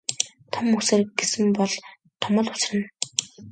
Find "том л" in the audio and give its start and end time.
2.21-2.47